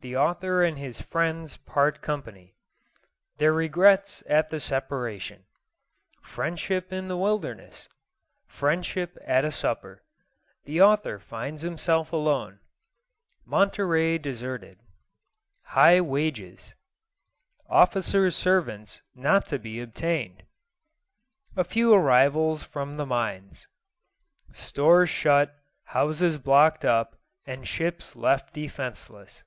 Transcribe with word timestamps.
The 0.00 0.18
Author 0.18 0.62
and 0.62 0.76
his 0.76 1.00
friends 1.00 1.56
part 1.56 2.02
company 2.02 2.56
Their 3.38 3.54
regrets 3.54 4.22
at 4.28 4.50
the 4.50 4.60
separation 4.60 5.46
Friendship 6.20 6.92
in 6.92 7.08
the 7.08 7.16
wilderness 7.16 7.88
Friendship 8.46 9.16
at 9.24 9.46
a 9.46 9.50
supper 9.50 10.04
The 10.64 10.78
Author 10.82 11.18
finds 11.18 11.62
himself 11.62 12.12
alone 12.12 12.60
Monterey 13.46 14.18
deserted 14.18 14.78
High 15.62 16.02
wages 16.02 16.74
Officers' 17.70 18.36
servants 18.36 19.00
not 19.14 19.46
to 19.46 19.58
be 19.58 19.80
obtained 19.80 20.42
A 21.56 21.64
few 21.64 21.94
arrivals 21.94 22.62
from 22.62 22.98
the 22.98 23.06
mines 23.06 23.66
Stores 24.52 25.08
shut, 25.08 25.56
houses 25.84 26.36
blocked 26.36 26.84
up, 26.84 27.18
and 27.46 27.66
ships 27.66 28.14
left 28.14 28.52
defenceless. 28.52 29.42